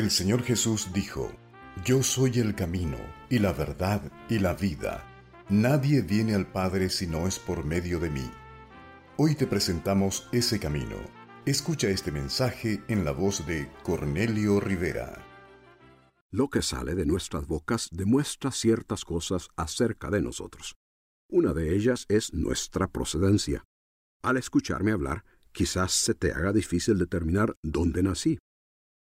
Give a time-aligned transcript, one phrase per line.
[0.00, 1.30] El Señor Jesús dijo,
[1.84, 2.96] Yo soy el camino,
[3.28, 4.00] y la verdad,
[4.30, 5.04] y la vida.
[5.50, 8.30] Nadie viene al Padre si no es por medio de mí.
[9.18, 10.96] Hoy te presentamos ese camino.
[11.44, 15.22] Escucha este mensaje en la voz de Cornelio Rivera.
[16.30, 20.76] Lo que sale de nuestras bocas demuestra ciertas cosas acerca de nosotros.
[21.28, 23.66] Una de ellas es nuestra procedencia.
[24.22, 28.38] Al escucharme hablar, quizás se te haga difícil determinar dónde nací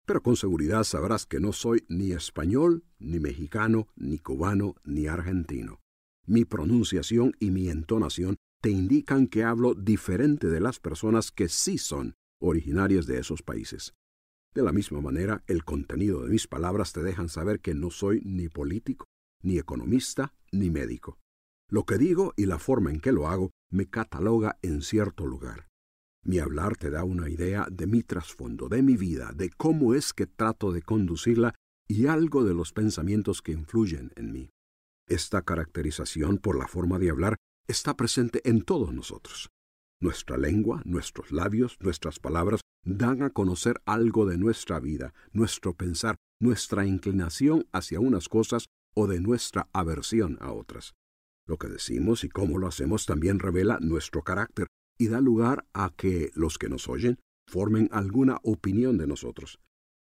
[0.08, 5.82] pero con seguridad sabrás que no soy ni español, ni mexicano, ni cubano, ni argentino.
[6.26, 11.78] Mi pronunciación y mi entonación te indican que hablo diferente de las personas que sí
[11.78, 13.94] son originarias de esos países.
[14.56, 18.22] De la misma manera, el contenido de mis palabras te dejan saber que no soy
[18.24, 19.06] ni político,
[19.44, 21.20] ni economista, ni médico.
[21.70, 25.67] Lo que digo y la forma en que lo hago me cataloga en cierto lugar.
[26.28, 30.12] Mi hablar te da una idea de mi trasfondo, de mi vida, de cómo es
[30.12, 31.56] que trato de conducirla
[31.88, 34.50] y algo de los pensamientos que influyen en mí.
[35.08, 37.38] Esta caracterización por la forma de hablar
[37.70, 39.48] está presente en todos nosotros.
[40.02, 46.18] Nuestra lengua, nuestros labios, nuestras palabras dan a conocer algo de nuestra vida, nuestro pensar,
[46.42, 50.94] nuestra inclinación hacia unas cosas o de nuestra aversión a otras.
[51.48, 55.94] Lo que decimos y cómo lo hacemos también revela nuestro carácter, y da lugar a
[55.96, 59.60] que los que nos oyen formen alguna opinión de nosotros.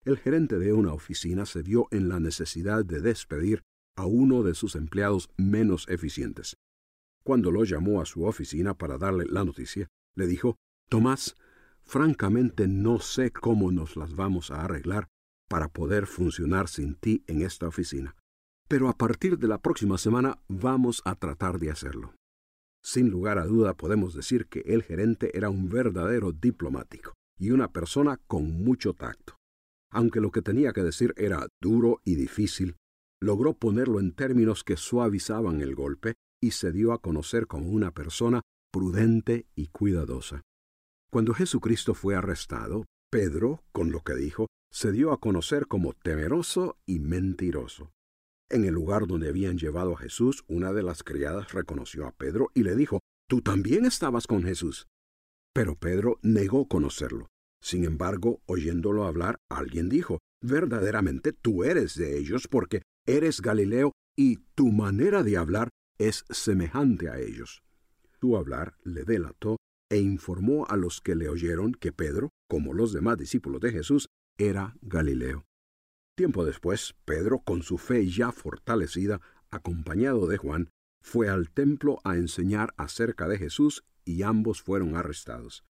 [0.04, 3.62] El gerente de una oficina se vio en la necesidad de despedir
[3.96, 6.56] a uno de sus empleados menos eficientes.
[7.24, 10.56] Cuando lo llamó a su oficina para darle la noticia, le dijo,
[10.88, 11.36] Tomás,
[11.82, 15.08] francamente no sé cómo nos las vamos a arreglar
[15.48, 18.14] para poder funcionar sin ti en esta oficina,
[18.68, 22.14] pero a partir de la próxima semana vamos a tratar de hacerlo.
[22.90, 27.70] Sin lugar a duda podemos decir que el gerente era un verdadero diplomático y una
[27.70, 29.36] persona con mucho tacto.
[29.92, 32.76] Aunque lo que tenía que decir era duro y difícil,
[33.20, 37.90] logró ponerlo en términos que suavizaban el golpe y se dio a conocer como una
[37.90, 38.40] persona
[38.72, 40.40] prudente y cuidadosa.
[41.10, 46.78] Cuando Jesucristo fue arrestado, Pedro, con lo que dijo, se dio a conocer como temeroso
[46.86, 47.90] y mentiroso.
[48.50, 52.50] En el lugar donde habían llevado a Jesús, una de las criadas reconoció a Pedro
[52.54, 54.86] y le dijo, Tú también estabas con Jesús.
[55.52, 57.28] Pero Pedro negó conocerlo.
[57.62, 64.36] Sin embargo, oyéndolo hablar, alguien dijo, Verdaderamente tú eres de ellos porque eres Galileo y
[64.54, 67.62] tu manera de hablar es semejante a ellos.
[68.20, 69.58] Su hablar le delató
[69.90, 74.08] e informó a los que le oyeron que Pedro, como los demás discípulos de Jesús,
[74.38, 75.44] era Galileo.
[76.18, 79.20] Tiempo después, Pedro, con su fe ya fortalecida,
[79.52, 80.68] acompañado de Juan,
[81.00, 85.62] fue al templo a enseñar acerca de Jesús y ambos fueron arrestados.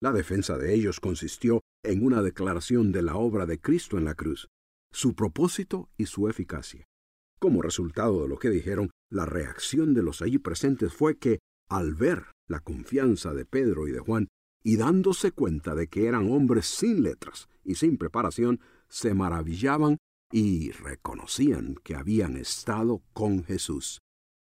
[0.00, 4.14] La defensa de ellos consistió en una declaración de la obra de Cristo en la
[4.14, 4.48] cruz,
[4.90, 6.86] su propósito y su eficacia.
[7.38, 11.94] Como resultado de lo que dijeron, la reacción de los allí presentes fue que, al
[11.94, 14.28] ver la confianza de Pedro y de Juan,
[14.62, 18.60] y dándose cuenta de que eran hombres sin letras y sin preparación,
[18.90, 19.98] se maravillaban
[20.32, 24.00] y reconocían que habían estado con Jesús.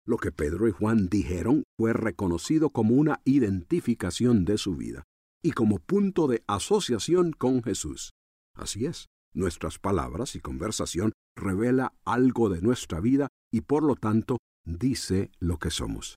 [0.06, 5.04] Lo que Pedro y Juan dijeron fue reconocido como una identificación de su vida
[5.44, 8.12] y como punto de asociación con Jesús.
[8.56, 14.38] Así es, nuestras palabras y conversación revela algo de nuestra vida y por lo tanto
[14.66, 16.16] dice lo que somos.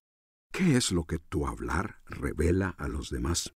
[0.53, 3.53] ¿Qué es lo que tu hablar revela a los demás?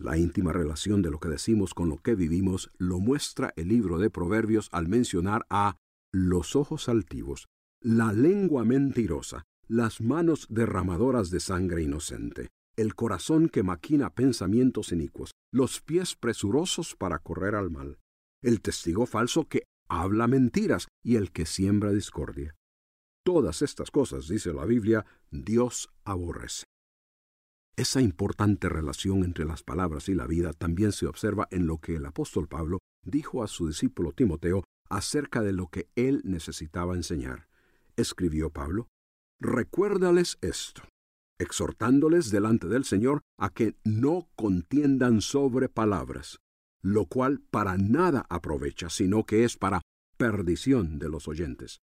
[0.00, 3.98] La íntima relación de lo que decimos con lo que vivimos lo muestra el libro
[3.98, 5.76] de Proverbios al mencionar a
[6.10, 7.48] los ojos altivos,
[7.82, 15.32] la lengua mentirosa, las manos derramadoras de sangre inocente, el corazón que maquina pensamientos inicuos,
[15.52, 17.98] los pies presurosos para correr al mal,
[18.42, 22.56] el testigo falso que habla mentiras y el que siembra discordia.
[23.22, 26.64] Todas estas cosas, dice la Biblia, Dios aborrece.
[27.80, 31.96] Esa importante relación entre las palabras y la vida también se observa en lo que
[31.96, 37.48] el apóstol Pablo dijo a su discípulo Timoteo acerca de lo que él necesitaba enseñar.
[37.96, 38.88] Escribió Pablo,
[39.40, 40.82] Recuérdales esto,
[41.38, 46.36] exhortándoles delante del Señor a que no contiendan sobre palabras,
[46.82, 49.80] lo cual para nada aprovecha, sino que es para
[50.18, 51.80] perdición de los oyentes.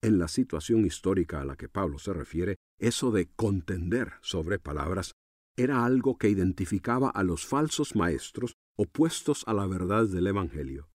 [0.00, 5.12] En la situación histórica a la que Pablo se refiere, eso de contender sobre palabras
[5.56, 10.88] era algo que identificaba a los falsos maestros opuestos a la verdad del Evangelio.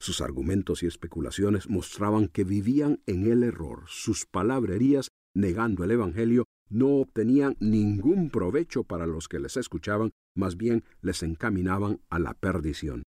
[0.00, 3.84] Sus argumentos y especulaciones mostraban que vivían en el error.
[3.86, 10.56] Sus palabrerías, negando el Evangelio, no obtenían ningún provecho para los que les escuchaban, más
[10.56, 13.04] bien les encaminaban a la perdición.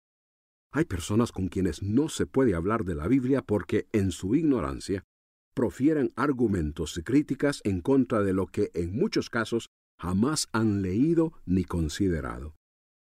[0.71, 5.03] Hay personas con quienes no se puede hablar de la Biblia porque en su ignorancia
[5.53, 9.69] profieren argumentos y críticas en contra de lo que en muchos casos
[9.99, 12.55] jamás han leído ni considerado.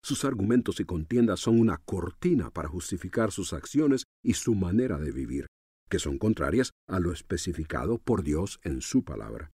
[0.04, 5.12] Sus argumentos y contiendas son una cortina para justificar sus acciones y su manera de
[5.12, 5.48] vivir,
[5.89, 9.51] que son contrarias a lo especificado por Dios en su palabra.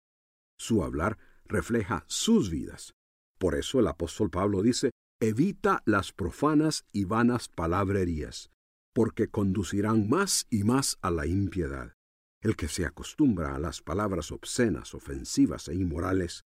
[0.57, 2.93] Su hablar refleja sus vidas.
[3.37, 4.91] Por eso el apóstol Pablo dice,
[5.21, 8.49] evita las profanas y vanas palabrerías,
[8.93, 11.93] porque conducirán más y más a la impiedad.
[12.41, 16.43] El que se acostumbra a las palabras obscenas, ofensivas e inmorales,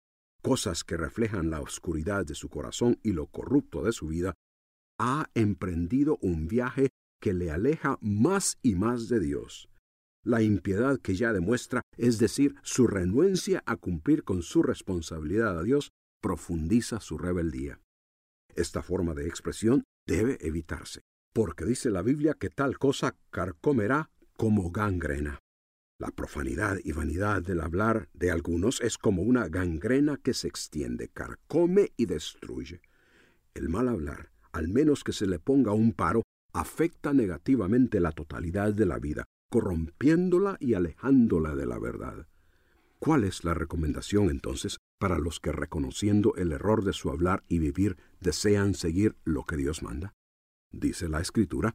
[0.43, 4.35] cosas que reflejan la oscuridad de su corazón y lo corrupto de su vida,
[4.99, 6.91] ha emprendido un viaje
[7.21, 9.69] que le aleja más y más de Dios.
[10.25, 15.63] La impiedad que ya demuestra, es decir, su renuencia a cumplir con su responsabilidad a
[15.63, 15.91] Dios,
[16.21, 17.81] profundiza su rebeldía.
[18.57, 24.71] Esta forma de expresión debe evitarse, porque dice la Biblia que tal cosa carcomerá como
[24.71, 25.39] gangrena.
[25.99, 31.09] La profanidad y vanidad del hablar de algunos es como una gangrena que se extiende,
[31.09, 32.83] carcome y destruye.
[33.55, 36.23] El mal hablar, al menos que se le ponga un paro,
[36.53, 42.27] afecta negativamente la totalidad de la vida, corrompiéndola y alejándola de la verdad.
[42.99, 47.59] ¿Cuál es la recomendación entonces para los que reconociendo el error de su hablar y
[47.59, 50.13] vivir desean seguir lo que Dios manda?
[50.73, 51.73] Dice la Escritura,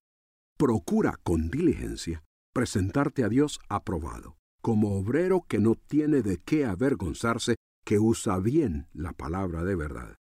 [0.57, 7.55] procura con diligencia presentarte a Dios aprobado, como obrero que no tiene de qué avergonzarse,
[7.85, 10.15] que usa bien la palabra de verdad.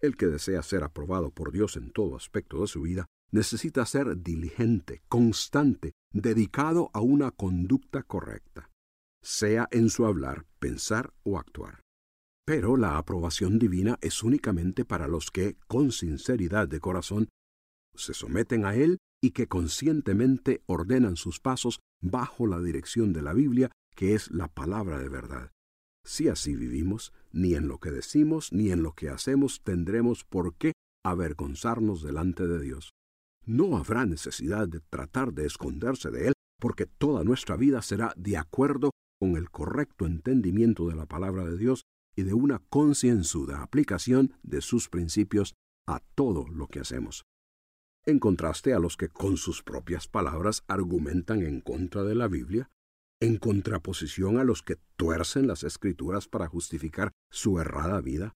[0.00, 4.22] El que desea ser aprobado por Dios en todo aspecto de su vida, necesita ser
[4.22, 8.70] diligente, constante, dedicado a una conducta correcta,
[9.22, 11.80] sea en su hablar, pensar o actuar.
[12.46, 17.28] Pero la aprobación divina es únicamente para los que, con sinceridad de corazón,
[17.94, 23.32] se someten a Él y que conscientemente ordenan sus pasos bajo la dirección de la
[23.32, 25.52] Biblia, que es la palabra de verdad.
[26.04, 30.54] Si así vivimos, ni en lo que decimos ni en lo que hacemos tendremos por
[30.54, 30.72] qué
[31.04, 32.92] avergonzarnos delante de Dios.
[33.44, 38.36] No habrá necesidad de tratar de esconderse de Él, porque toda nuestra vida será de
[38.36, 38.90] acuerdo
[39.20, 41.84] con el correcto entendimiento de la palabra de Dios
[42.16, 45.54] y de una concienzuda aplicación de sus principios
[45.86, 47.24] a todo lo que hacemos
[48.08, 52.70] en contraste a los que con sus propias palabras argumentan en contra de la Biblia,
[53.20, 58.32] en contraposición a los que tuercen las escrituras para justificar su errada vida.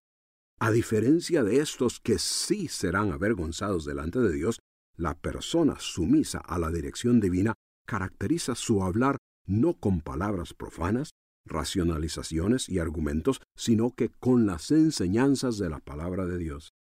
[0.60, 4.60] A diferencia de estos que sí serán avergonzados delante de Dios,
[4.94, 7.54] la persona sumisa a la dirección divina
[7.86, 9.16] caracteriza su hablar
[9.46, 11.12] no con palabras profanas,
[11.46, 16.72] racionalizaciones y argumentos, sino que con las enseñanzas de la palabra de Dios.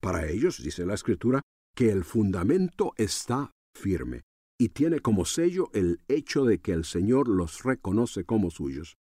[0.00, 1.42] Para ellos, dice la Escritura,
[1.76, 4.22] que el fundamento está firme
[4.58, 8.96] y tiene como sello el hecho de que el Señor los reconoce como suyos.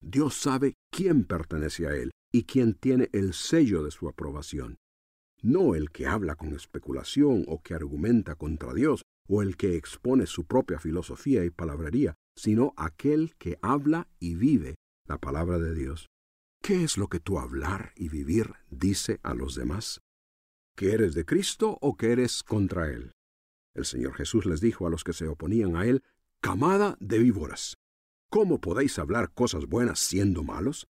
[0.00, 4.76] Dios sabe quién pertenece a Él y quién tiene el sello de su aprobación.
[5.42, 10.26] No el que habla con especulación o que argumenta contra Dios o el que expone
[10.26, 14.76] su propia filosofía y palabrería, sino aquel que habla y vive
[15.08, 16.06] la palabra de Dios.
[16.62, 20.00] ¿Qué es lo que tu hablar y vivir dice a los demás?
[20.76, 23.12] Que eres de Cristo o que eres contra Él.
[23.74, 26.02] El Señor Jesús les dijo a los que se oponían a Él,
[26.40, 27.76] camada de víboras.
[28.30, 30.86] ¿Cómo podéis hablar cosas buenas siendo malos?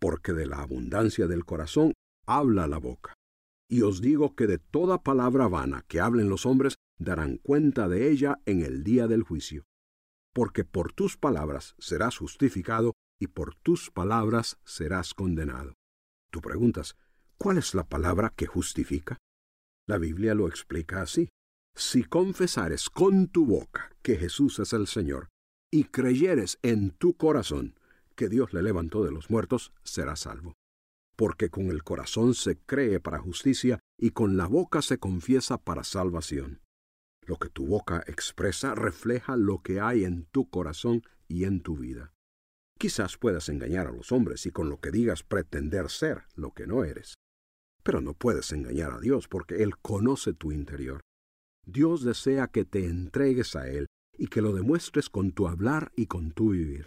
[0.00, 1.92] Porque de la abundancia del corazón
[2.26, 3.14] habla la boca.
[3.68, 8.10] Y os digo que de toda palabra vana que hablen los hombres darán cuenta de
[8.10, 9.64] ella en el día del juicio.
[10.34, 15.74] Porque por tus palabras serás justificado y por tus palabras serás condenado.
[16.30, 16.96] Tú preguntas,
[17.42, 19.16] ¿Cuál es la palabra que justifica?
[19.88, 21.30] La Biblia lo explica así.
[21.74, 25.28] Si confesares con tu boca que Jesús es el Señor,
[25.72, 27.78] y creyeres en tu corazón
[28.14, 30.52] que Dios le levantó de los muertos, serás salvo.
[31.16, 35.82] Porque con el corazón se cree para justicia y con la boca se confiesa para
[35.82, 36.60] salvación.
[37.26, 41.78] Lo que tu boca expresa refleja lo que hay en tu corazón y en tu
[41.78, 42.12] vida.
[42.78, 46.66] Quizás puedas engañar a los hombres y con lo que digas pretender ser lo que
[46.66, 47.19] no eres.
[47.90, 51.00] Pero no puedes engañar a Dios porque Él conoce tu interior.
[51.66, 56.06] Dios desea que te entregues a Él y que lo demuestres con tu hablar y
[56.06, 56.86] con tu vivir.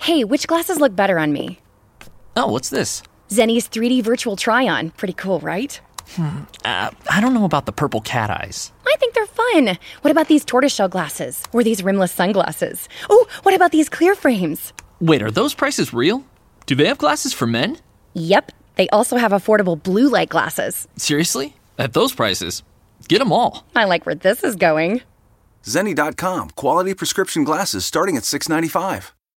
[0.00, 1.58] Hey, which glasses look better on me?
[2.34, 3.02] Oh, what's this?
[3.28, 4.90] Zenny's 3D virtual try on.
[4.92, 5.78] Pretty cool, right?
[6.16, 6.44] Hmm.
[6.64, 8.72] Uh, I don't know about the purple cat eyes.
[8.86, 9.78] I think they're fun.
[10.00, 11.42] What about these tortoiseshell glasses?
[11.52, 12.88] Or these rimless sunglasses?
[13.10, 14.72] Oh, what about these clear frames?
[15.00, 16.24] Wait, are those prices real?
[16.66, 17.76] Do they have glasses for men?
[18.14, 20.88] Yep, they also have affordable blue light glasses.
[20.96, 21.54] Seriously?
[21.78, 22.62] At those prices?
[23.06, 23.64] Get them all.
[23.76, 25.02] I like where this is going.
[25.64, 29.10] Zenny.com, quality prescription glasses starting at $6.95.